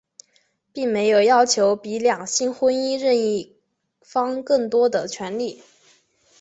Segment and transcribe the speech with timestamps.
[0.73, 3.55] 并没有要求比两性婚姻任一
[4.01, 5.61] 方更多的权利。